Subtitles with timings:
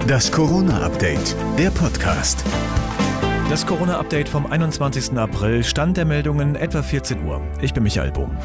[0.00, 2.44] Das Corona-Update, der Podcast.
[3.48, 5.16] Das Corona-Update vom 21.
[5.16, 7.40] April, Stand der Meldungen etwa 14 Uhr.
[7.60, 8.36] Ich bin Michael Bohm.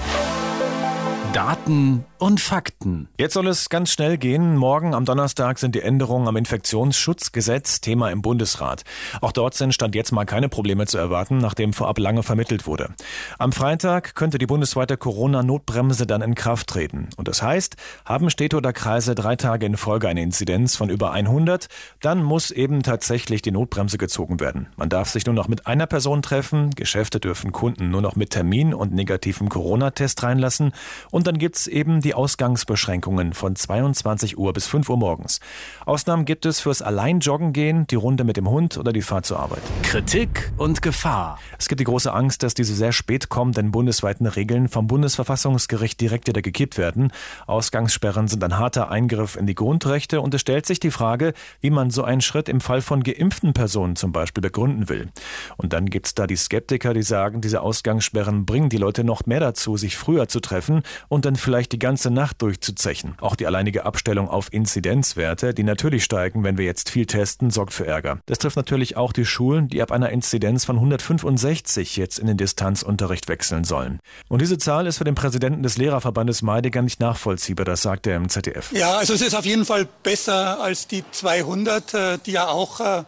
[1.38, 3.10] Daten und Fakten.
[3.20, 4.58] Jetzt soll es ganz schnell gehen.
[4.58, 8.82] Morgen am Donnerstag sind die Änderungen am Infektionsschutzgesetz Thema im Bundesrat.
[9.22, 12.90] Auch dort sind Stand jetzt mal keine Probleme zu erwarten, nachdem vorab lange vermittelt wurde.
[13.38, 17.10] Am Freitag könnte die bundesweite Corona-Notbremse dann in Kraft treten.
[17.18, 21.12] Und das heißt, haben Städte oder Kreise drei Tage in Folge eine Inzidenz von über
[21.12, 21.68] 100,
[22.02, 24.70] dann muss eben tatsächlich die Notbremse gezogen werden.
[24.76, 28.32] Man darf sich nur noch mit einer Person treffen, Geschäfte dürfen Kunden nur noch mit
[28.32, 30.72] Termin und negativem Corona-Test reinlassen
[31.12, 35.42] und dann gibt's eben die Ausgangsbeschränkungen von 22 Uhr bis 5 Uhr morgens.
[35.86, 39.40] Ausnahmen gibt es fürs Alleinjoggen gehen, die Runde mit dem Hund oder die Fahrt zur
[39.40, 39.62] Arbeit.
[39.84, 41.38] Kritik und Gefahr.
[41.60, 46.28] Es gibt die große Angst, dass diese sehr spät kommenden bundesweiten Regeln vom Bundesverfassungsgericht direkt
[46.28, 47.12] wieder gekippt werden.
[47.46, 51.72] Ausgangssperren sind ein harter Eingriff in die Grundrechte und es stellt sich die Frage, wie
[51.72, 55.10] man so einen Schritt im Fall von geimpften Personen zum Beispiel begründen will.
[55.58, 59.42] Und dann gibt's da die Skeptiker, die sagen, diese Ausgangssperren bringen die Leute noch mehr
[59.42, 63.16] dazu, sich früher zu treffen und dann vielleicht die ganze Nacht durchzuzechen.
[63.22, 67.74] Auch die alleinige Abstellung auf Inzidenzwerte, die natürlich steigen, wenn wir jetzt viel testen, sorgt
[67.74, 68.20] für Ärger.
[68.26, 72.38] Das trifft natürlich auch die Schulen, die ab einer Inzidenz von 165 jetzt in den
[72.38, 74.00] Distanzunterricht wechseln sollen.
[74.28, 78.18] Und diese Zahl ist für den Präsidenten des Lehrerverbandes Meidiger nicht nachvollziehbar, das sagt er
[78.18, 78.72] im ZDF.
[78.72, 82.80] Ja, also es ist auf jeden Fall besser als die 200, äh, die ja auch
[82.80, 83.04] äh,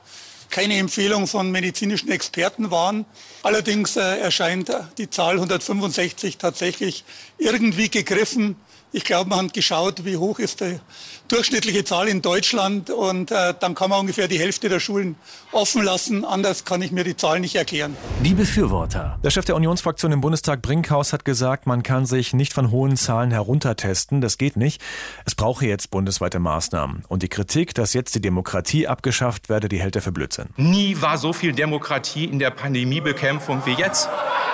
[0.49, 3.05] keine Empfehlung von medizinischen Experten waren.
[3.43, 7.03] Allerdings äh, erscheint die Zahl 165 tatsächlich
[7.37, 8.55] irgendwie gegriffen.
[8.91, 10.79] Ich glaube, man hat geschaut, wie hoch ist die
[11.27, 15.15] durchschnittliche Zahl in Deutschland und äh, dann kann man ungefähr die Hälfte der Schulen
[15.51, 16.25] offen lassen.
[16.25, 17.95] Anders kann ich mir die Zahl nicht erklären.
[18.23, 19.19] Die Befürworter.
[19.23, 22.97] Der Chef der Unionsfraktion im Bundestag Brinkhaus hat gesagt, man kann sich nicht von hohen
[22.97, 24.21] Zahlen heruntertesten.
[24.21, 24.81] Das geht nicht.
[25.23, 27.03] Es brauche jetzt bundesweite Maßnahmen.
[27.07, 30.49] Und die Kritik, dass jetzt die Demokratie abgeschafft werde, die hält er für Blödsinn.
[30.57, 34.09] Nie war so viel Demokratie in der Pandemiebekämpfung wie jetzt.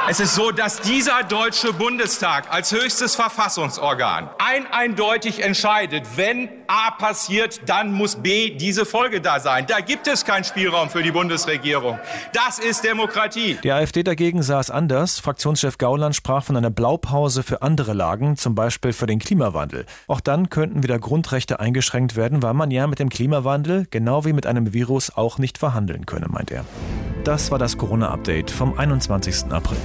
[0.07, 6.91] Es ist so, dass dieser Deutsche Bundestag als höchstes Verfassungsorgan ein eindeutig entscheidet, wenn A
[6.91, 9.65] passiert, dann muss B diese Folge da sein.
[9.67, 11.97] Da gibt es keinen Spielraum für die Bundesregierung.
[12.33, 13.57] Das ist Demokratie.
[13.63, 15.19] Die AfD dagegen sah es anders.
[15.19, 19.87] Fraktionschef Gauland sprach von einer Blaupause für andere Lagen, zum Beispiel für den Klimawandel.
[20.07, 24.33] Auch dann könnten wieder Grundrechte eingeschränkt werden, weil man ja mit dem Klimawandel, genau wie
[24.33, 26.63] mit einem Virus, auch nicht verhandeln könne, meint er.
[27.25, 29.51] Das war das Corona-Update vom 21.
[29.51, 29.79] April.